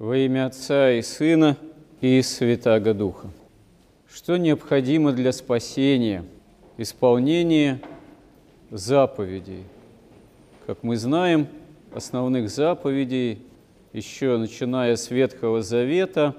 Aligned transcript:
Во 0.00 0.16
имя 0.16 0.46
Отца 0.46 0.92
и 0.92 1.02
Сына 1.02 1.58
и 2.00 2.22
Святаго 2.22 2.94
Духа. 2.94 3.28
Что 4.10 4.38
необходимо 4.38 5.12
для 5.12 5.30
спасения? 5.30 6.24
Исполнение 6.78 7.82
заповедей. 8.70 9.64
Как 10.66 10.82
мы 10.82 10.96
знаем, 10.96 11.48
основных 11.92 12.48
заповедей, 12.48 13.42
еще 13.92 14.38
начиная 14.38 14.96
с 14.96 15.10
Ветхого 15.10 15.60
Завета, 15.60 16.34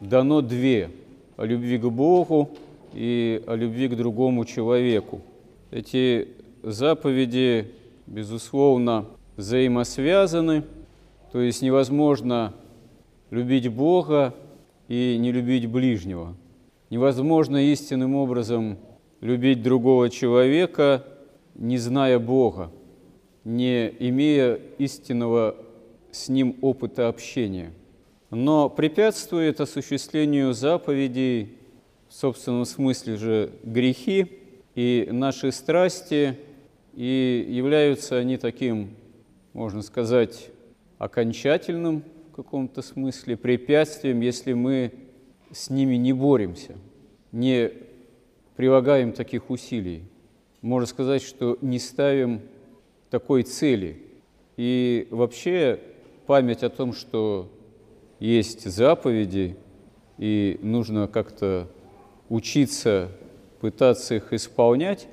дано 0.00 0.42
две– 0.42 0.90
о 1.38 1.46
любви 1.46 1.78
к 1.78 1.86
Богу 1.86 2.50
и 2.92 3.42
о 3.46 3.54
любви 3.54 3.88
к 3.88 3.96
другому 3.96 4.44
человеку. 4.44 5.22
Эти 5.70 6.28
заповеди, 6.62 7.72
безусловно, 8.06 9.06
взаимосвязаны, 9.38 10.64
то 11.32 11.40
есть 11.40 11.62
невозможно 11.62 12.52
любить 13.30 13.68
Бога 13.68 14.34
и 14.88 15.16
не 15.18 15.32
любить 15.32 15.66
ближнего. 15.66 16.34
Невозможно 16.90 17.70
истинным 17.72 18.14
образом 18.14 18.78
любить 19.20 19.62
другого 19.62 20.08
человека, 20.10 21.04
не 21.54 21.76
зная 21.76 22.18
Бога, 22.18 22.70
не 23.44 23.88
имея 23.98 24.58
истинного 24.78 25.56
с 26.10 26.28
Ним 26.28 26.56
опыта 26.62 27.08
общения. 27.08 27.72
Но 28.30 28.68
препятствует 28.68 29.60
осуществлению 29.60 30.52
заповедей, 30.52 31.58
в 32.08 32.14
собственном 32.14 32.64
смысле 32.64 33.16
же 33.16 33.52
грехи 33.62 34.40
и 34.74 35.08
наши 35.10 35.52
страсти, 35.52 36.38
и 36.94 37.46
являются 37.50 38.16
они 38.16 38.38
таким, 38.38 38.96
можно 39.52 39.82
сказать, 39.82 40.50
окончательным 40.98 42.02
каком-то 42.42 42.82
смысле 42.82 43.36
препятствием, 43.36 44.20
если 44.20 44.52
мы 44.52 44.92
с 45.50 45.70
ними 45.70 45.96
не 45.96 46.12
боремся, 46.12 46.76
не 47.32 47.72
прилагаем 48.54 49.12
таких 49.12 49.50
усилий. 49.50 50.04
Можно 50.62 50.86
сказать, 50.86 51.20
что 51.22 51.58
не 51.62 51.80
ставим 51.80 52.42
такой 53.10 53.42
цели. 53.42 54.02
И 54.56 55.08
вообще 55.10 55.80
память 56.26 56.62
о 56.62 56.70
том, 56.70 56.92
что 56.92 57.50
есть 58.20 58.70
заповеди, 58.70 59.56
и 60.18 60.60
нужно 60.62 61.08
как-то 61.08 61.68
учиться, 62.28 63.10
пытаться 63.58 64.14
их 64.14 64.32
исполнять, 64.32 65.08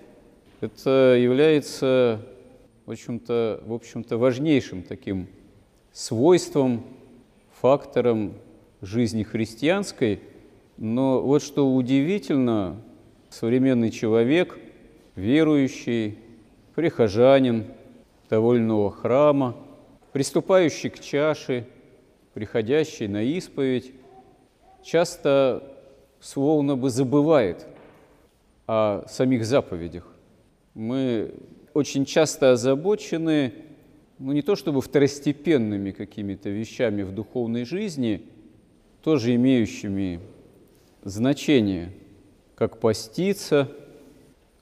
это 0.62 1.18
является, 1.20 2.22
в 2.86 2.92
общем-то, 2.92 3.64
в 3.66 3.74
общем-то 3.74 4.20
важнейшим 4.20 4.84
таким 4.84 5.28
свойством 5.92 6.84
фактором 7.66 8.34
жизни 8.84 9.24
христианской, 9.24 10.20
но 10.78 11.20
вот 11.20 11.42
что 11.42 11.74
удивительно, 11.74 12.80
современный 13.32 13.90
человек, 13.90 14.60
верующий, 15.16 16.20
прихожанин 16.76 17.66
довольного 18.30 18.92
храма, 18.92 19.56
приступающий 20.14 20.92
к 20.92 21.00
чаше, 21.00 21.66
приходящий 22.36 23.08
на 23.08 23.24
исповедь, 23.24 23.94
часто 24.84 25.64
словно 26.20 26.78
бы 26.78 26.92
забывает 26.92 27.66
о 28.68 29.08
самих 29.08 29.44
заповедях. 29.44 30.08
Мы 30.76 31.34
очень 31.74 32.06
часто 32.06 32.52
озабочены 32.52 33.54
ну 34.20 34.32
не 34.32 34.42
то 34.42 34.56
чтобы 34.56 34.82
второстепенными 34.82 35.92
какими-то 35.92 36.50
вещами 36.50 37.04
в 37.04 37.12
духовной 37.12 37.66
жизни, 37.66 38.24
тоже 39.04 39.36
имеющими 39.36 40.20
значение, 41.04 41.92
как 42.56 42.80
поститься, 42.80 43.72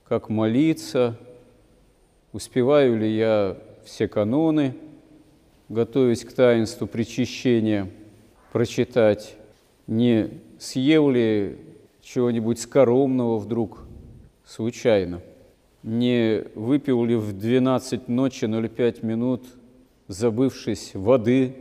как 0.06 0.28
молиться, 0.28 1.18
успеваю 2.32 2.98
ли 2.98 3.16
я 3.16 3.56
все 3.84 4.08
каноны, 4.08 4.74
готовясь 5.68 6.24
к 6.24 6.32
таинству 6.32 6.86
причащения, 6.86 7.90
прочитать, 8.52 9.36
не 9.86 10.30
съел 10.58 11.10
ли 11.10 11.58
чего-нибудь 12.02 12.58
скоромного 12.58 13.38
вдруг 13.38 13.86
случайно– 14.44 15.20
не 15.84 16.44
выпил 16.54 17.04
ли 17.04 17.14
в 17.14 17.38
12 17.38 18.08
ночи 18.08 18.46
0,5 18.46 19.04
минут, 19.04 19.44
забывшись 20.08 20.94
воды, 20.94 21.54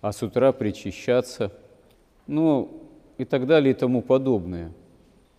а 0.00 0.12
с 0.12 0.22
утра 0.22 0.50
причащаться, 0.50 1.52
ну 2.26 2.82
и 3.18 3.24
так 3.24 3.46
далее 3.46 3.70
и 3.70 3.76
тому 3.76 4.02
подобное. 4.02 4.72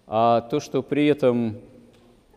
А 0.08 0.40
то, 0.40 0.62
что 0.62 0.82
при 0.82 1.06
этом 1.08 1.58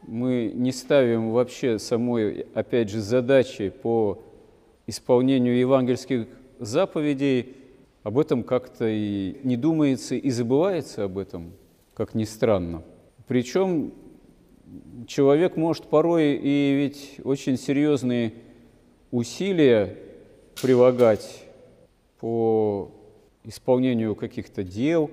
мы 0.03 0.51
не 0.53 0.73
ставим 0.73 1.31
вообще 1.31 1.79
самой, 1.79 2.47
опять 2.55 2.91
же, 2.91 3.01
задачи 3.01 3.69
по 3.69 4.23
исполнению 4.89 5.57
евангельских 5.57 6.27
заповедей, 6.59 7.55
об 8.03 8.19
этом 8.19 8.43
как-то 8.43 8.87
и 8.89 9.37
не 9.45 9.57
думается, 9.57 10.17
и 10.17 10.31
забывается 10.31 11.05
об 11.05 11.17
этом, 11.17 11.53
как 11.95 12.15
ни 12.15 12.25
странно. 12.25 12.83
Причем 13.29 13.93
человек 15.07 15.57
может 15.57 15.85
порой 15.85 16.35
и 16.35 16.75
ведь 16.75 17.21
очень 17.25 17.57
серьезные 17.57 18.35
усилия 19.11 19.97
прилагать 20.61 21.45
по 22.21 22.91
исполнению 23.45 24.15
каких-то 24.15 24.63
дел. 24.63 25.11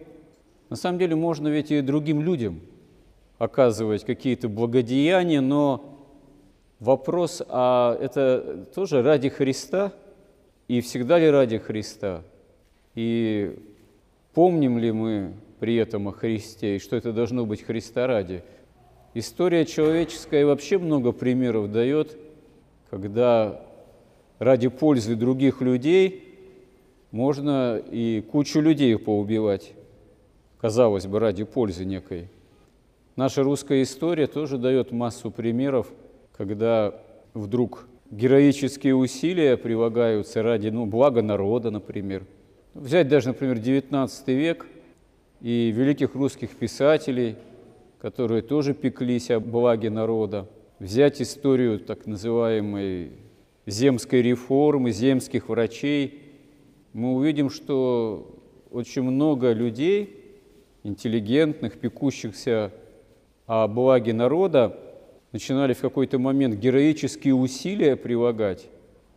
На 0.69 0.75
самом 0.75 0.99
деле 0.99 1.16
можно 1.16 1.47
ведь 1.47 1.72
и 1.72 1.81
другим 1.81 2.22
людям 2.22 2.61
оказывать 3.38 4.05
какие-то 4.05 4.47
благодеяния, 4.47 5.41
но 5.41 5.99
вопрос, 6.79 7.41
а 7.47 7.97
это 7.99 8.67
тоже 8.73 9.01
ради 9.01 9.29
Христа 9.29 9.93
и 10.67 10.79
всегда 10.81 11.19
ли 11.19 11.29
ради 11.29 11.57
Христа? 11.57 12.23
И 12.95 13.57
помним 14.33 14.78
ли 14.78 14.91
мы 14.91 15.33
при 15.59 15.75
этом 15.75 16.07
о 16.07 16.11
Христе, 16.11 16.78
и 16.78 16.79
что 16.79 16.95
это 16.95 17.11
должно 17.11 17.45
быть 17.45 17.63
Христа 17.63 18.07
ради– 18.07 18.43
История 19.13 19.66
человеческая 19.66 20.45
вообще 20.45 20.77
много 20.77 21.11
примеров 21.11 21.69
дает, 21.69 22.17
когда 22.89 23.61
ради 24.39 24.69
пользы 24.69 25.17
других 25.17 25.59
людей 25.59 26.23
можно 27.11 27.77
и 27.91 28.22
кучу 28.22 28.61
людей 28.61 28.97
поубивать, 28.97 29.73
казалось 30.61 31.07
бы, 31.07 31.19
ради 31.19 31.44
пользы 31.44 31.83
некой. 31.83 32.29
Наша 33.17 33.44
русская 33.44 33.83
история 33.83 34.27
тоже 34.27 34.57
дает 34.57 34.94
массу 34.94 35.29
примеров, 35.29 35.91
когда 36.38 36.95
вдруг 37.33 37.88
героические 38.11 38.95
усилия 38.95 39.57
прилагаются 39.57 40.41
ради 40.41 40.69
ну, 40.69 40.85
блага 40.85 41.22
народа, 41.22 41.69
например. 41.69 42.25
Взять 42.73 43.09
даже, 43.09 43.28
например, 43.28 43.57
XIX 43.57 44.09
век 44.28 44.67
и 45.41 45.69
великих 45.75 46.16
русских 46.16 46.51
писателей– 46.51 47.35
которые 48.01 48.41
тоже 48.41 48.73
пеклись 48.73 49.29
о 49.29 49.39
благе 49.39 49.91
народа, 49.91 50.50
взять 50.79 51.22
историю 51.22 51.79
так 51.79 52.07
называемой 52.07 53.12
земской 53.67 54.23
реформы, 54.23 54.89
земских 54.91 55.50
врачей, 55.50 56.19
мы 56.94 57.13
увидим, 57.13 57.51
что 57.51 58.41
очень 58.72 59.03
много 59.03 59.51
людей, 59.51 60.17
интеллигентных, 60.81 61.78
пекущихся 61.78 62.72
о 63.45 63.67
благе 63.67 64.13
народа, 64.13 64.79
начинали 65.31 65.73
в 65.73 65.79
какой-то 65.79 66.17
момент 66.17 66.56
героические 66.56 67.35
усилия 67.35 67.95
прилагать, 67.95 68.67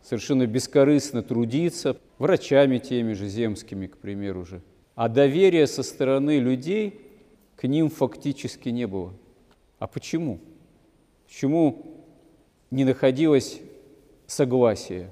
совершенно 0.02 0.46
бескорыстно 0.46 1.22
трудиться, 1.22 1.96
врачами 2.18 2.76
теми 2.76 3.14
же 3.14 3.28
земскими, 3.28 3.86
к 3.86 3.96
примеру 3.96 4.44
же. 4.44 4.60
А 4.94 5.08
доверие 5.08 5.66
со 5.66 5.82
стороны 5.82 6.38
людей 6.38 7.00
к 7.56 7.66
ним 7.66 7.88
фактически 7.88 8.68
не 8.68 8.86
было. 8.86 9.12
А 9.78 9.86
почему? 9.86 10.40
Почему 11.26 12.04
не 12.70 12.84
находилось 12.84 13.60
согласия? 14.26 15.10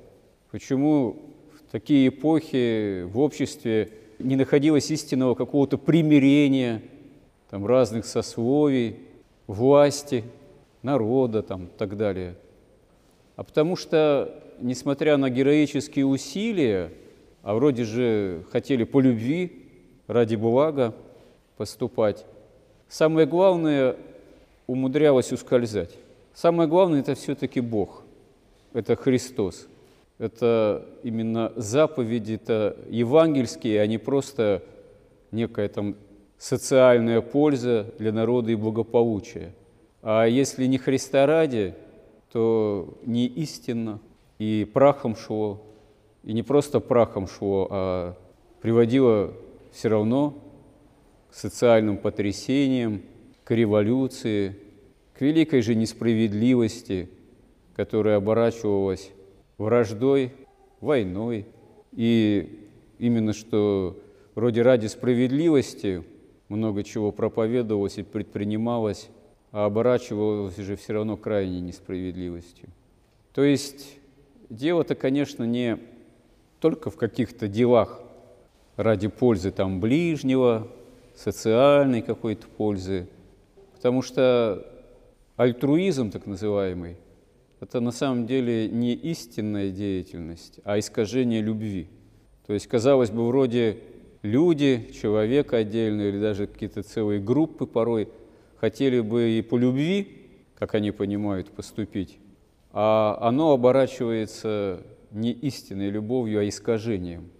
Почему 0.50 1.16
в 1.54 1.70
такие 1.70 2.08
эпохи 2.08 3.02
в 3.04 3.18
обществе 3.18 3.90
не 4.18 4.36
находилось 4.36 4.90
истинного 4.90 5.34
какого-то 5.34 5.78
примирения 5.78 6.82
там, 7.50 7.66
разных 7.66 8.04
сословий, 8.04 8.96
власти, 9.46 10.24
народа 10.82 11.42
там, 11.42 11.66
и 11.66 11.78
так 11.78 11.96
далее? 11.96 12.36
А 13.36 13.44
потому 13.44 13.76
что, 13.76 14.42
несмотря 14.60 15.16
на 15.16 15.30
героические 15.30 16.06
усилия, 16.06 16.92
а 17.42 17.54
вроде 17.54 17.84
же 17.84 18.44
хотели 18.50 18.84
по 18.84 19.00
любви, 19.00 19.66
ради 20.06 20.36
блага 20.36 20.94
поступать, 21.56 22.26
Самое 22.92 23.26
главное 23.26 23.96
умудрялось 24.66 25.32
ускользать. 25.32 25.96
Самое 26.34 26.68
главное– 26.68 27.00
это 27.00 27.14
все-таки 27.14 27.62
Бог, 27.62 28.02
это 28.74 28.96
Христос. 28.96 29.66
это 30.18 30.84
именно 31.02 31.54
заповеди, 31.56 32.34
это 32.34 32.76
евангельские, 32.90 33.80
а 33.80 33.86
не 33.86 33.96
просто 33.96 34.62
некая 35.30 35.70
там 35.70 35.96
социальная 36.36 37.22
польза 37.22 37.86
для 37.98 38.12
народа 38.12 38.52
и 38.52 38.56
благополучия. 38.56 39.54
А 40.02 40.26
если 40.26 40.66
не 40.66 40.76
Христа 40.76 41.24
ради, 41.24 41.74
то 42.30 42.92
не 43.06 43.26
истинно, 43.26 44.00
и 44.38 44.68
прахом 44.70 45.16
шло, 45.16 45.62
и 46.24 46.34
не 46.34 46.42
просто 46.42 46.78
прахом 46.78 47.26
шло, 47.26 47.68
а 47.70 48.16
приводило 48.60 49.32
все 49.72 49.88
равно 49.88 50.34
социальным 51.32 51.96
потрясениям, 51.96 53.02
к 53.44 53.50
революции, 53.52 54.56
к 55.14 55.20
великой 55.20 55.62
же 55.62 55.74
несправедливости, 55.74 57.08
которая 57.74 58.16
оборачивалась 58.16 59.10
враждой, 59.58 60.32
войной. 60.80 61.46
И 61.92 62.68
именно 62.98 63.32
что 63.32 63.98
вроде 64.34 64.62
ради 64.62 64.86
справедливости 64.86 66.04
много 66.48 66.84
чего 66.84 67.12
проповедовалось 67.12 67.98
и 67.98 68.02
предпринималось, 68.02 69.08
а 69.50 69.66
оборачивалось 69.66 70.56
же 70.56 70.76
все 70.76 70.94
равно 70.94 71.16
крайней 71.16 71.60
несправедливостью. 71.60 72.68
То 73.34 73.42
есть 73.42 73.98
дело-то, 74.50 74.94
конечно, 74.94 75.44
не 75.44 75.78
только 76.60 76.90
в 76.90 76.96
каких-то 76.96 77.48
делах 77.48 78.00
ради 78.76 79.08
пользы 79.08 79.50
там 79.50 79.80
ближнего, 79.80 80.68
социальной 81.14 82.02
какой-то 82.02 82.46
пользы, 82.46 83.08
потому 83.74 84.02
что 84.02 84.66
альтруизм 85.36 86.10
так 86.10 86.26
называемый– 86.26 86.96
это 87.60 87.80
на 87.80 87.92
самом 87.92 88.26
деле 88.26 88.68
не 88.68 88.92
истинная 88.92 89.70
деятельность, 89.70 90.58
а 90.64 90.78
искажение 90.78 91.40
любви. 91.40 91.88
То 92.46 92.54
есть, 92.54 92.66
казалось 92.66 93.10
бы, 93.10 93.26
вроде 93.28 93.78
люди, 94.22 94.90
человек 95.00 95.52
отдельно 95.52 96.02
или 96.02 96.18
даже 96.18 96.48
какие-то 96.48 96.82
целые 96.82 97.20
группы 97.20 97.66
порой 97.66 98.08
хотели 98.56 99.00
бы 99.00 99.30
и 99.30 99.42
по 99.42 99.56
любви, 99.56 100.08
как 100.58 100.74
они 100.74 100.90
понимают, 100.90 101.50
поступить, 101.50 102.18
а 102.72 103.16
оно 103.20 103.52
оборачивается 103.52 104.82
не 105.12 105.30
истинной 105.30 105.90
любовью, 105.90 106.40
а 106.40 106.48
искажением. 106.48 107.30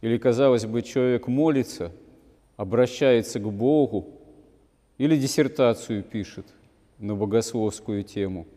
Или, 0.00 0.18
казалось 0.18 0.66
бы, 0.66 0.82
человек 0.82 1.28
молится, 1.28 1.92
обращается 2.56 3.38
к 3.40 3.50
Богу, 3.50 4.06
или 4.98 5.16
диссертацию 5.16 6.02
пишет 6.02 6.46
на 6.98 7.14
богословскую 7.14 8.02
тему– 8.02 8.46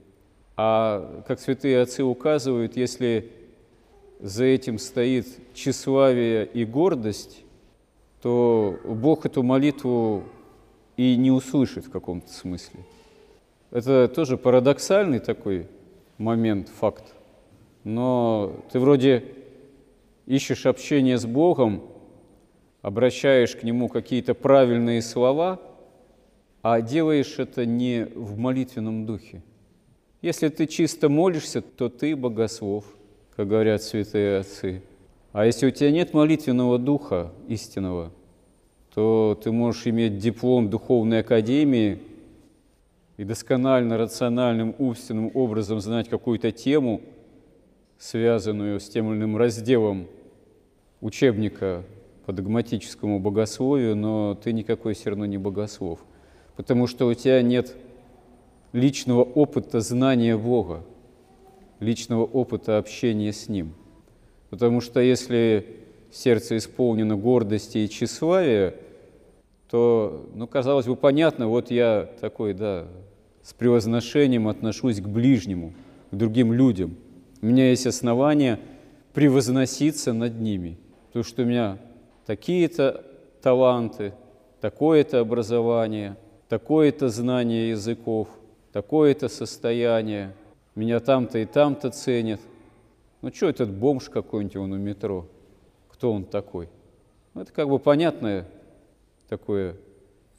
а, 0.57 1.21
как 1.27 1.39
святые 1.39 1.81
отцы 1.81 2.03
указывают, 2.03 2.77
если 2.77 3.31
за 4.19 4.45
этим 4.45 4.79
стоит 4.79 5.27
тщеславие 5.53 6.45
и 6.45 6.63
гордость, 6.63 7.43
то 8.21 8.79
Бог 8.85 9.25
эту 9.25 9.43
молитву 9.43 10.23
и 10.95 11.17
не 11.17 11.29
услышит 11.29 11.85
в 11.85 11.91
каком-то 11.91 12.31
смысле. 12.31 12.79
Это 13.71 14.07
тоже 14.07 14.37
парадоксальный 14.37 15.19
такой 15.19 15.67
момент, 16.17 16.69
факт. 16.69 17.13
Но 17.83 18.55
ты 18.71 18.79
вроде 18.79 19.25
ищешь 20.25 20.65
общение 20.65 21.17
с 21.17 21.25
Богом, 21.25 21.83
обращаешь 22.85 23.55
к 23.55 23.63
Нему 23.63 23.89
какие-то 23.89 24.33
правильные 24.33 25.01
слова, 25.01 25.59
а 26.61 26.81
делаешь 26.81 27.39
это 27.39 27.65
не 27.65 28.05
в 28.15 28.37
молитвенном 28.37 29.05
духе– 29.05 29.41
если 30.25 30.49
ты 30.49 30.65
чисто 30.65 31.07
молишься, 31.07 31.61
то 31.61 31.87
ты 31.87 32.15
богослов, 32.15 32.83
как 33.35 33.47
говорят 33.47 33.83
святые 33.83 34.39
отцы. 34.39 34.81
А 35.33 35.45
если 35.45 35.67
у 35.67 35.69
тебя 35.69 35.91
нет 35.91 36.15
молитвенного 36.15 36.79
духа 36.79 37.31
истинного, 37.47 38.11
то 38.95 39.39
ты 39.43 39.51
можешь 39.51 39.85
иметь 39.85 40.17
диплом 40.17 40.71
духовной 40.71 41.19
академии 41.19 41.99
и 43.17 43.23
досконально, 43.23 43.99
рациональным, 43.99 44.73
умственным 44.79 45.29
образом 45.35 45.79
знать 45.79 46.09
какую-то 46.09 46.51
тему, 46.51 47.01
связанную 47.99 48.79
с 48.79 48.89
тем 48.89 49.11
или 49.11 49.19
иным 49.19 49.37
разделом 49.37 50.07
учебника 51.01 51.83
по 52.25 52.33
догматическому 52.33 53.19
богословию, 53.19 53.95
но 53.95 54.35
ты 54.35 54.51
никакой 54.51 54.95
все 54.95 55.11
равно 55.11 55.25
не 55.25 55.37
богослов, 55.37 55.99
потому 56.55 56.87
что 56.87 57.07
у 57.07 57.13
тебя 57.13 57.41
нет 57.41 57.75
личного 58.73 59.23
опыта 59.23 59.79
знания 59.79 60.35
Бога, 60.35 60.83
личного 61.79 62.23
опыта 62.23 62.77
общения 62.77 63.31
с 63.31 63.47
Ним. 63.47 63.73
Потому 64.49 64.81
что 64.81 64.99
если 64.99 65.65
сердце 66.11 66.57
исполнено 66.57 67.15
гордости 67.15 67.79
и 67.79 67.89
тщеславия, 67.89 68.75
то, 69.69 70.29
ну, 70.33 70.47
казалось 70.47 70.85
бы, 70.85 70.95
понятно, 70.95 71.47
вот 71.47 71.71
я 71.71 72.09
такой, 72.21 72.53
да, 72.53 72.87
с 73.43 73.53
превозношением 73.53 74.47
отношусь 74.47 74.99
к 74.99 75.07
ближнему, 75.07 75.73
к 76.11 76.15
другим 76.15 76.53
людям. 76.53 76.95
У 77.41 77.47
меня 77.47 77.69
есть 77.69 77.85
основания 77.85 78.59
превозноситься 79.13 80.13
над 80.13 80.39
ними, 80.39 80.77
потому 81.07 81.23
что 81.23 81.43
у 81.43 81.45
меня 81.45 81.77
такие-то 82.25 83.03
таланты, 83.41 84.13
такое-то 84.61 85.19
образование, 85.19 86.17
такое-то 86.49 87.09
знание 87.09 87.69
языков– 87.69 88.27
такое-то 88.75 89.29
состояние, 89.29 90.33
меня 90.75 90.99
там-то 90.99 91.39
и 91.39 91.45
там-то 91.45 91.91
ценят. 91.91 92.41
Ну 93.21 93.31
что 93.33 93.47
этот 93.47 93.69
бомж 93.69 94.09
какой-нибудь 94.09 94.57
он 94.57 94.73
у 94.73 94.77
метро? 94.77 95.27
Кто 95.87 96.11
он 96.11 96.25
такой? 96.25 96.67
Ну, 97.33 97.43
это 97.43 97.53
как 97.53 97.69
бы 97.69 97.79
понятное 97.79 98.45
такое 99.29 99.77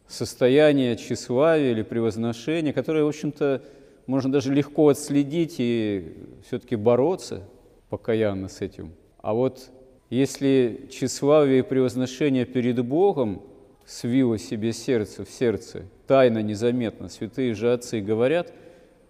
состояние 0.07 0.97
тщеславия 0.97 1.71
или 1.71 1.81
превозношения, 1.81 2.75
которое, 2.75 3.05
в 3.05 3.09
общем-то, 3.09 3.63
можно 4.07 4.31
даже 4.31 4.53
легко 4.53 4.91
отследить 4.91 5.55
и 5.57 6.15
все-таки 6.47 6.77
бороться 6.77 7.43
покаянно 7.89 8.49
с 8.49 8.61
этим. 8.61 8.93
А 9.17 9.33
вот 9.33 9.71
если 10.11 10.87
тщеславие 10.91 11.61
и 11.61 11.63
превозношение 11.63 12.45
перед 12.45 12.85
Богом 12.85 13.43
свило 13.85 14.39
себе 14.39 14.73
сердце 14.73 15.25
в 15.25 15.31
сердце, 15.31 15.85
тайно, 16.07 16.43
незаметно. 16.43 17.09
Святые 17.09 17.55
же 17.55 17.73
отцы 17.73 18.01
говорят, 18.01 18.53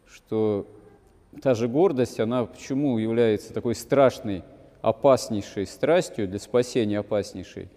что 0.06 0.66
та 1.43 1.54
же 1.54 1.69
гордость, 1.69 2.20
она 2.20 2.44
почему 2.44 2.98
является 2.98 3.52
такой 3.52 3.75
страшной, 3.75 4.43
опаснейшей 4.82 5.66
страстью 5.66 6.28
для 6.28 6.38
спасения 6.38 6.99
опаснейшей? 6.99 7.69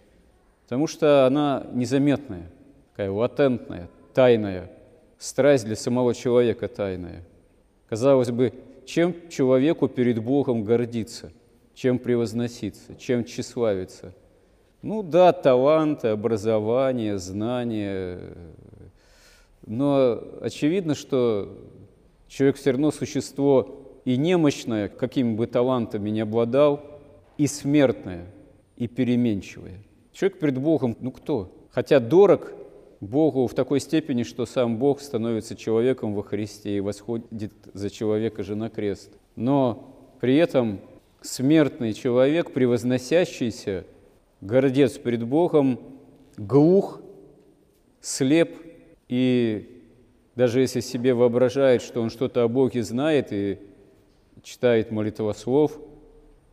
Потому 0.63 0.87
что 0.87 1.25
она 1.25 1.65
незаметная, 1.73 2.51
такая 2.91 3.11
латентная, 3.11 3.89
тайная, 4.13 4.71
страсть 5.17 5.65
для 5.65 5.75
самого 5.75 6.13
человека 6.13 6.67
тайная. 6.67 7.25
Казалось 7.89 8.31
бы, 8.31 8.53
чем 8.85 9.15
человеку 9.29 9.87
перед 9.87 10.19
Богом 10.19 10.63
гордиться, 10.63 11.31
чем 11.79 11.99
превозноситься, 11.99 12.95
чем 12.95 13.23
тщеславиться– 13.23 14.13
ну 14.81 15.03
да, 15.03 15.33
таланты, 15.33 16.07
образование, 16.07 17.17
знания, 17.17 18.19
но 19.65 20.23
очевидно, 20.41 20.95
что 20.95 21.53
человек 22.29 22.55
все 22.55 22.71
равно 22.71 22.91
существо 22.91 23.75
и 24.05 24.15
немощное, 24.15 24.87
какими 24.87 25.35
бы 25.35 25.47
талантами 25.47 26.09
не 26.09 26.21
обладал, 26.21 26.81
и 27.37 27.45
смертное, 27.45 28.27
и 28.77 28.87
переменчивое. 28.87 29.83
Человек 30.13 30.39
перед 30.39 30.57
Богом, 30.57 30.95
ну 31.01 31.11
кто? 31.11 31.51
Хотя 31.71 31.99
дорог 31.99 32.53
Богу 33.01 33.47
в 33.47 33.53
такой 33.53 33.81
степени, 33.81 34.23
что 34.23 34.45
сам 34.45 34.77
Бог 34.77 35.01
становится 35.01 35.57
человеком 35.57 36.13
во 36.13 36.23
Христе 36.23 36.77
и 36.77 36.79
восходит 36.79 37.53
за 37.73 37.89
человека 37.89 38.43
же 38.43 38.55
на 38.55 38.69
крест. 38.69 39.11
Но 39.35 40.15
при 40.21 40.37
этом 40.37 40.79
смертный 41.21 41.93
человек, 41.93 42.51
превозносящийся– 42.51 43.85
гордец 44.41 44.97
перед 44.97 45.23
Богом, 45.23 45.79
глух, 46.37 47.01
слеп, 48.01 48.55
и 49.07 49.83
даже 50.35 50.61
если 50.61 50.79
себе 50.79 51.13
воображает, 51.13 51.81
что 51.81 52.01
он 52.01 52.09
что-то 52.09 52.43
о 52.43 52.47
Боге 52.47 52.83
знает 52.83 53.31
и 53.31 53.59
читает 54.43 54.91
молитвослов, 54.91 55.77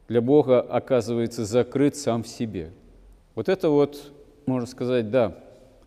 для 0.08 0.20
Бога 0.20 0.60
оказывается 0.60 1.44
закрыт 1.44 1.96
сам 1.96 2.22
в 2.22 2.28
себе. 2.28 2.72
Вот 3.34 3.48
это 3.48 3.68
вот, 3.70 4.12
можно 4.46 4.66
сказать, 4.66 5.10
да, 5.10 5.36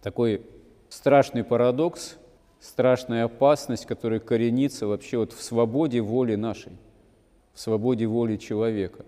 такой 0.01 0.41
страшный 0.89 1.43
парадокс, 1.43 2.17
страшная 2.59 3.25
опасность, 3.25 3.85
которая 3.85 4.19
коренится 4.19 4.87
вообще 4.87 5.17
вот 5.17 5.33
в 5.33 5.41
свободе 5.41 6.01
воли 6.01 6.35
нашей, 6.35 6.73
свободе 7.59 8.07
воли 8.07 8.37
человека, 8.37 9.05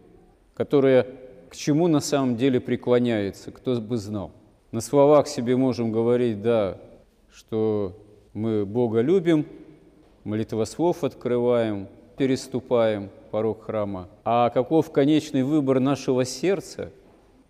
которая 0.54 1.08
к 1.50 1.56
чему 1.56 1.88
на 1.88 2.02
самом 2.02 2.36
деле 2.36 2.60
преклоняется, 2.60 3.52
кто 3.52 3.80
бы 3.80 3.98
знал. 3.98 4.32
На 4.72 4.82
словах 4.82 5.28
себе 5.28 5.56
можем 5.56 5.92
говорить, 5.92 6.42
да, 6.42 6.78
что 7.34 7.98
мы 8.34 8.66
Бога 8.66 9.02
любим, 9.02 9.46
молитвослов 10.24 11.04
открываем, 11.04 11.88
переступаем, 12.18 13.10
порог 13.32 13.66
храма, 13.66 14.10
а 14.26 14.50
каков 14.50 14.92
конечный 14.92 15.44
выбор 15.44 15.80
нашего 15.80 16.26
сердца, 16.26 16.92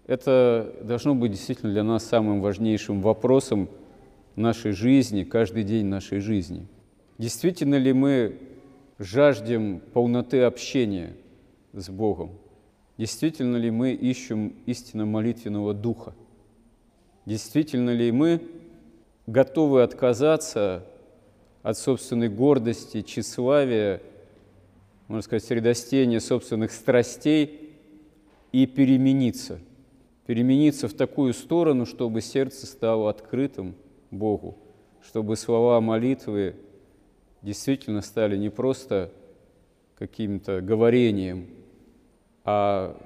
это 0.05 0.74
должно 0.84 1.15
быть 1.15 1.31
действительно 1.31 1.72
для 1.72 1.84
нас 1.84 2.05
самым 2.05 2.41
важнейшим 2.41 3.01
вопросом 3.01 3.70
нашей 4.36 4.72
жизни, 4.72 5.24
каждый 5.24 5.63
день 5.63 5.86
нашей 5.86 6.20
жизни. 6.20 6.67
Действительно 7.17 7.75
ли 7.75 7.91
мы 7.93 8.36
жаждем 9.01 9.81
полноты 9.93 10.43
общения 10.43 11.15
с 11.74 11.89
Богом? 11.89 12.31
Действительно 12.98 13.58
ли 13.58 13.72
мы 13.72 13.93
ищем 13.93 14.55
истинно 14.67 15.05
молитвенного 15.05 15.74
духа? 15.74 16.13
Действительно 17.25 17.89
ли 17.89 18.12
мы 18.12 18.41
готовы 19.25 19.81
отказаться 19.81 20.86
от 21.63 21.77
собственной 21.77 22.29
гордости, 22.29 23.01
тщеславия, 23.01 24.01
можно 25.08 25.24
сказать, 25.24 25.43
средостения 25.46 26.20
собственных 26.20 26.72
страстей 26.72 27.72
и 28.51 28.67
перемениться. 28.67 29.60
Перемениться 30.27 30.88
в 30.88 30.93
такую 30.93 31.34
сторону, 31.34 31.88
чтобы 31.88 32.22
сердце 32.22 32.67
стало 32.67 33.10
открытым 33.10 33.75
Богу, 34.12 34.58
чтобы 35.03 35.36
слова 35.36 35.81
молитвы 35.81 36.55
действительно 37.41 38.01
стали 38.01 38.38
не 38.38 38.50
просто 38.50 39.12
каким-то 39.98 40.62
говорением, 40.62 41.48
а 42.43 42.98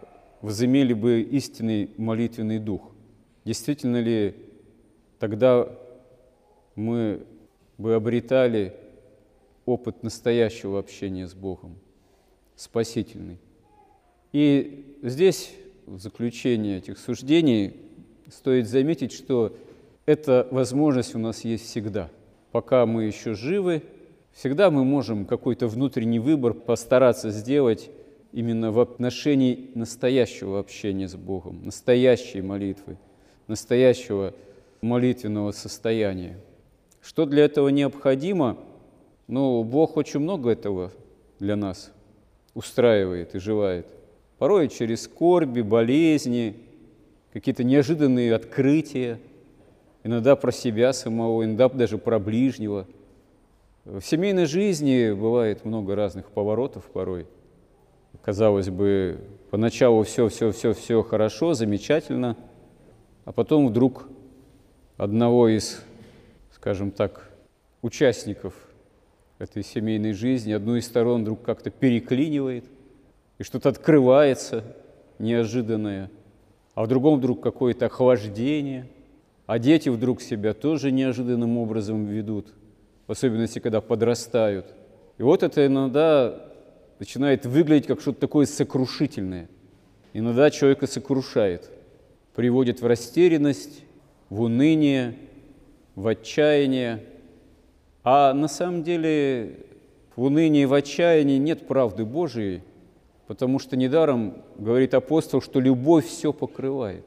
возымели 0.42 0.94
бы 0.94 1.22
истинный 1.22 1.90
молитвенный 1.98 2.60
дух. 2.60 2.92
Действительно 3.44 4.00
ли 4.02 4.36
тогда 5.20 5.68
мы 6.76 7.26
бы 7.78 7.96
обретали 7.96 8.74
опыт 9.66 10.04
настоящего 10.04 10.80
общения 10.80 11.28
с 11.28 11.34
Богом, 11.34 11.76
спасительный. 12.56 13.40
И 14.32 14.98
здесь, 15.02 15.54
в 15.86 16.00
заключение 16.00 16.78
этих 16.78 16.98
суждений, 16.98 17.76
стоит 18.30 18.68
заметить, 18.68 19.12
что 19.12 19.56
эта 20.06 20.48
возможность 20.52 21.16
у 21.16 21.20
нас 21.20 21.44
есть 21.44 21.66
всегда. 21.66 22.10
Пока 22.52 22.86
мы 22.86 23.06
еще 23.06 23.34
живы, 23.34 23.84
всегда 24.36 24.70
мы 24.70 24.84
можем 24.84 25.26
какой-то 25.26 25.68
внутренний 25.68 26.20
выбор 26.20 26.54
постараться 26.54 27.32
сделать 27.32 27.90
именно 28.32 28.72
в 28.72 28.80
отношении 28.80 29.72
настоящего 29.74 30.60
общения 30.60 31.08
с 31.08 31.16
Богом, 31.16 31.64
настоящей 31.64 32.42
молитвы, 32.42 32.98
настоящего 33.48 34.34
молитвенного 34.82 35.52
состояния. 35.52 36.38
Что 37.02 37.26
для 37.26 37.46
этого 37.46 37.70
необходимо? 37.70 38.58
Ну, 39.28 39.64
Бог 39.64 39.98
очень 39.98 40.20
много 40.20 40.52
этого 40.52 40.92
для 41.40 41.56
нас 41.56 41.92
устраивает 42.54 43.36
и 43.36 43.40
желает. 43.40 43.88
Порой 44.38 44.68
через 44.68 45.04
скорби, 45.04 45.62
болезни, 45.62 46.56
какие-то 47.32 47.64
неожиданные 47.64 48.36
открытия, 48.36 49.20
иногда 50.04 50.36
про 50.36 50.52
себя 50.52 50.94
самого, 50.94 51.46
иногда 51.46 51.70
даже 51.70 51.98
про 51.98 52.20
ближнего. 52.20 52.86
В 53.86 54.02
семейной 54.02 54.46
жизни 54.46 55.12
бывает 55.14 55.64
много 55.64 55.96
разных 55.96 56.32
поворотов 56.32 56.86
порой. 56.86 57.28
Казалось 58.22 58.70
бы, 58.70 59.20
поначалу 59.52 60.04
все, 60.04 60.28
все, 60.28 60.52
все, 60.52 60.74
все 60.74 61.04
хорошо, 61.04 61.54
замечательно, 61.54 62.36
а 63.26 63.32
потом 63.32 63.68
вдруг 63.68 64.10
одного 64.98 65.48
из 65.50 65.82
скажем 66.66 66.90
так, 66.90 67.30
участников 67.84 68.56
этой 69.38 69.64
семейной 69.64 70.14
жизни, 70.14 70.52
одну 70.52 70.78
из 70.78 70.88
сторон 70.88 71.22
вдруг 71.22 71.44
как-то 71.44 71.70
переклинивает, 71.70 72.66
и 73.38 73.44
что-то 73.44 73.70
открывается 73.70 74.64
неожиданное, 75.20 76.10
а 76.74 76.84
в 76.84 76.88
другом 76.88 77.20
вдруг 77.20 77.40
какое-то 77.40 77.86
охлаждение, 77.86 78.90
а 79.46 79.60
дети 79.60 79.90
вдруг 79.90 80.24
себя 80.24 80.56
тоже 80.56 80.92
неожиданным 80.92 81.60
образом 81.60 82.08
ведут, 82.08 82.52
в 83.08 83.12
особенности, 83.12 83.60
когда 83.60 83.82
подрастают. 83.82 84.66
И 85.18 85.24
вот 85.24 85.44
это 85.44 85.66
иногда 85.66 86.42
начинает 87.00 87.46
выглядеть 87.46 87.88
как 87.88 88.02
что-то 88.02 88.20
такое 88.20 88.46
сокрушительное. 88.46 89.50
Иногда 90.14 90.50
человека 90.50 90.88
сокрушает, 90.88 91.70
приводит 92.36 92.82
в 92.82 92.88
растерянность, 92.88 93.84
в 94.30 94.42
уныние, 94.42 95.16
в 95.96 96.08
отчаяние. 96.08 97.04
А 98.04 98.34
на 98.34 98.48
самом 98.48 98.84
деле 98.84 99.66
в 100.16 100.24
унынии, 100.24 100.66
в 100.66 100.74
отчаянии 100.74 101.38
нет 101.38 101.68
правды 101.68 102.06
Божией, 102.06 102.62
потому 103.28 103.60
что 103.60 103.76
недаром 103.76 104.44
говорит 104.58 104.94
апостол, 104.94 105.42
что 105.42 105.60
любовь 105.60 106.06
все 106.06 106.32
покрывает. 106.32 107.06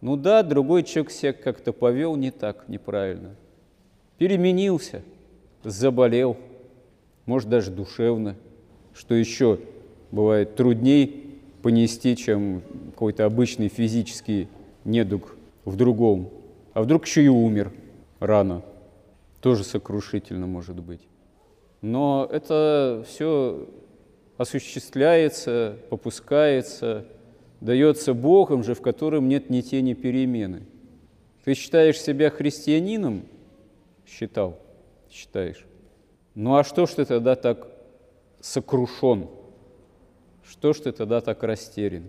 Ну 0.00 0.16
да, 0.16 0.42
другой 0.42 0.82
человек 0.82 1.10
себя 1.10 1.32
как-то 1.32 1.72
повел 1.72 2.16
не 2.16 2.30
так, 2.30 2.68
неправильно. 2.68 3.34
Переменился, 4.18 5.02
заболел, 5.66 6.36
может 7.26 7.48
даже 7.48 7.70
душевно, 7.70 8.36
что 8.94 9.14
еще 9.14 9.58
бывает 10.12 10.54
трудней 10.54 11.40
понести, 11.62 12.16
чем 12.16 12.62
какой-то 12.92 13.24
обычный 13.24 13.68
физический 13.68 14.48
недуг 14.84 15.36
в 15.64 15.76
другом. 15.76 16.30
А 16.72 16.82
вдруг 16.82 17.06
еще 17.06 17.24
и 17.24 17.28
умер– 17.28 17.72
рано. 18.20 18.62
Тоже 19.40 19.64
сокрушительно 19.64 20.46
может 20.46 20.80
быть. 20.80 21.00
Но 21.82 22.28
это 22.30 23.04
все 23.06 23.68
осуществляется, 24.36 25.76
попускается, 25.90 27.06
дается 27.60 28.14
Богом 28.14 28.64
же, 28.64 28.74
в 28.74 28.80
котором 28.80 29.28
нет 29.28 29.50
ни 29.50 29.60
тени 29.60 29.94
перемены. 29.94 30.62
Ты 31.44 31.54
считаешь 31.54 32.00
себя 32.00 32.30
христианином? 32.30 33.22
Считал, 34.06 34.58
считаешь. 35.10 35.66
Ну 36.34 36.56
а 36.56 36.64
что 36.64 36.86
ж 36.86 36.90
ты 36.90 37.04
тогда 37.04 37.34
так 37.34 37.68
сокрушен? 38.40 39.28
Что 40.44 40.72
ж 40.72 40.80
ты 40.80 40.92
тогда 40.92 41.20
так 41.20 41.42
растерян? 41.42 42.04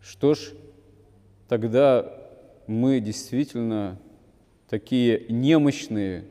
Что 0.00 0.34
ж 0.34 0.52
тогда 1.48 2.12
мы 2.66 3.00
действительно 3.00 3.98
такие 4.68 5.26
немощные, 5.28 6.24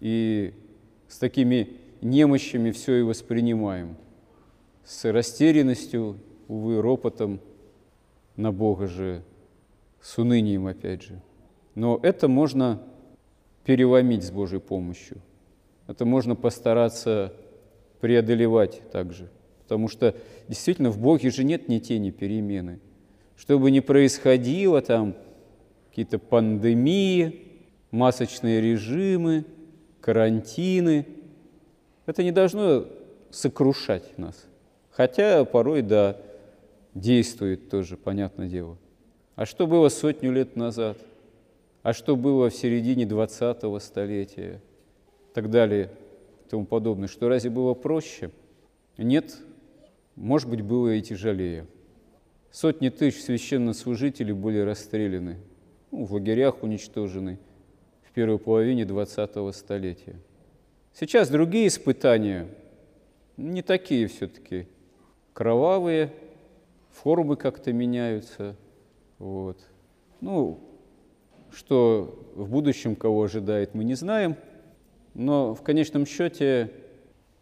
и 0.00 0.52
с 1.08 1.18
такими 1.18 1.78
немощами 2.00 2.70
все 2.70 2.96
и 2.96 3.02
воспринимаем, 3.02 3.96
с 4.84 5.10
растерянностью, 5.10 6.18
увы, 6.48 6.80
ропотом 6.80 7.40
на 8.36 8.52
Бога 8.52 8.86
же, 8.86 9.22
с 10.00 10.18
унынием 10.18 10.66
опять 10.66 11.02
же. 11.02 11.20
Но 11.74 11.98
это 12.02 12.28
можно 12.28 12.82
переломить 13.66 14.22
с 14.22 14.30
Божьей 14.30 14.60
помощью. 14.60 15.20
Это 15.88 16.04
можно 16.04 16.36
постараться 16.36 17.32
преодолевать 18.00 18.80
также. 18.92 19.28
Потому 19.64 19.88
что 19.88 20.14
действительно 20.46 20.90
в 20.90 20.98
Боге 20.98 21.30
же 21.30 21.42
нет 21.42 21.68
ни 21.68 21.80
тени 21.80 22.12
перемены. 22.12 22.78
Что 23.36 23.58
бы 23.58 23.72
ни 23.72 23.80
происходило 23.80 24.80
там, 24.80 25.16
какие-то 25.88 26.20
пандемии, 26.20 27.42
масочные 27.90 28.60
режимы, 28.60 29.44
карантины. 30.00 31.04
Это 32.06 32.22
не 32.22 32.30
должно 32.30 32.86
сокрушать 33.30 34.16
нас. 34.16 34.46
Хотя 34.92 35.44
порой, 35.44 35.82
да, 35.82 36.16
действует 36.94 37.68
тоже, 37.68 37.96
понятное 37.96 38.48
дело. 38.48 38.78
А 39.34 39.44
что 39.44 39.66
было 39.66 39.88
сотню 39.88 40.30
лет 40.30 40.54
назад? 40.54 40.98
А 41.86 41.92
что 41.92 42.16
было 42.16 42.50
в 42.50 42.54
середине 42.54 43.04
20-го 43.04 43.78
столетия? 43.78 44.60
Так 45.32 45.50
далее, 45.50 45.92
тому 46.50 46.66
подобное. 46.66 47.06
Что 47.06 47.28
разве 47.28 47.48
было 47.48 47.74
проще? 47.74 48.32
Нет, 48.98 49.38
может 50.16 50.50
быть, 50.50 50.62
было 50.62 50.94
и 50.94 51.00
тяжелее. 51.00 51.66
Сотни 52.50 52.88
тысяч 52.88 53.22
священнослужителей 53.22 54.32
были 54.32 54.58
расстреляны, 54.58 55.36
ну, 55.92 56.04
в 56.04 56.12
лагерях 56.12 56.64
уничтожены– 56.64 57.38
первой 58.16 58.38
половине 58.38 58.84
20-го 58.84 59.52
столетия. 59.52 60.16
Сейчас 60.94 61.28
другие 61.28 61.68
испытания, 61.68 62.48
не 63.36 63.60
такие 63.60 64.06
все-таки 64.08 64.66
кровавые, 65.34 66.10
формы 66.90 67.36
как-то 67.36 67.74
меняются. 67.74 68.56
Вот. 69.18 69.58
Ну, 70.22 70.65
что 71.52 72.18
в 72.34 72.48
будущем 72.48 72.96
кого 72.96 73.24
ожидает, 73.24 73.74
мы 73.74 73.84
не 73.84 73.94
знаем, 73.94 74.36
но 75.14 75.54
в 75.54 75.62
конечном 75.62 76.06
счете 76.06 76.70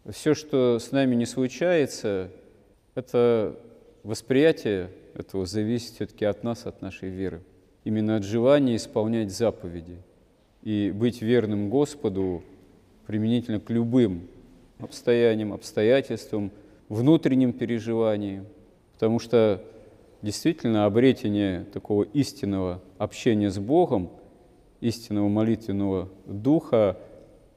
все, 0.09 0.33
что 0.33 0.79
с 0.79 0.91
нами 0.91 1.15
не 1.15 1.25
случается, 1.25 2.29
это 2.93 3.59
восприятие 4.03 4.89
этого 5.13 5.45
зависит 5.45 5.95
все-таки 5.95 6.25
от 6.25 6.43
нас, 6.43 6.65
от 6.65 6.81
нашей 6.81 7.09
веры. 7.09 7.41
Именно 7.83 8.17
от 8.17 8.23
желания 8.23 8.75
исполнять 8.75 9.31
заповеди– 9.31 9.97
и 10.65 10.91
быть 10.91 11.21
верным 11.21 11.69
Господу 11.69 12.43
применительно 13.05 13.59
к 13.59 13.69
любым 13.69 14.27
обстояниям, 14.79 15.53
обстоятельствам, 15.53 16.51
внутреннем 16.89 17.53
переживании, 17.53 18.43
потому 18.93 19.19
что 19.19 19.63
действительно 20.25 20.85
обретение 20.85 21.65
такого 21.65 22.01
истинного 22.01 22.81
общения 22.97 23.51
с 23.51 23.59
Богом, 23.59 24.09
истинного 24.81 25.29
молитвенного 25.29 26.09
духа, 26.25 26.97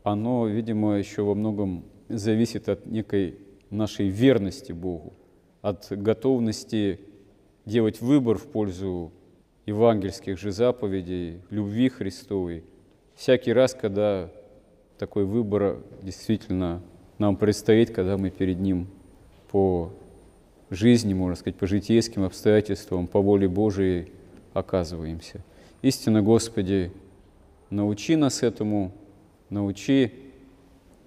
оно, 0.02 0.46
видимо, 0.46 0.98
еще 0.98 1.22
во 1.22 1.34
многом 1.34 1.84
зависит 2.10 2.68
от 2.68 2.84
некой 2.84 3.38
нашей 3.70 4.08
верности 4.08 4.72
Богу, 4.72 5.14
от 5.62 5.86
готовности 5.90 7.00
делать 7.64 8.02
выбор 8.02 8.36
в 8.36 8.46
пользу 8.46 9.12
евангельских 9.64 10.38
же 10.38 10.52
заповедей, 10.52 11.40
любви 11.48 11.88
Христовой. 11.88 12.64
Всякий 13.14 13.54
раз, 13.54 13.72
когда 13.72 14.30
такой 14.98 15.24
выбор 15.24 15.78
действительно 16.02 16.82
нам 17.16 17.36
предстоит, 17.36 17.92
когда 17.92 18.18
мы 18.18 18.28
перед 18.28 18.60
Ним 18.60 18.88
по 19.50 19.90
жизни, 20.70 21.14
можно 21.14 21.36
сказать, 21.36 21.56
по 21.56 21.66
житейским 21.66 22.24
обстоятельствам, 22.24 23.06
по 23.06 23.20
воле 23.20 23.48
Божией 23.48 24.12
оказываемся. 24.52 25.44
Истинно, 25.82 26.22
Господи, 26.22 26.92
научи 27.70 28.16
нас 28.16 28.42
этому, 28.42 28.92
научи 29.50 30.12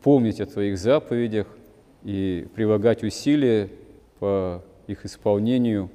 помнить 0.01 0.41
о 0.41 0.45
Твоих 0.45 0.77
заповедях 0.77 1.47
и 2.03 2.47
прилагать 2.55 3.03
усилия 3.03 3.69
по 4.19 4.63
их 4.87 5.05
исполнению, 5.05 5.89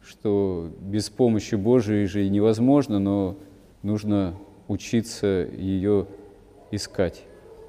что 0.00 0.70
без 0.80 1.10
помощи 1.10 1.54
Божией 1.54 2.06
же 2.06 2.28
невозможно, 2.28 2.98
но 2.98 3.36
нужно 3.82 4.36
учиться 4.68 5.48
ее 5.56 6.06
искать. 6.70 7.22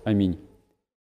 Аминь. 0.04 0.38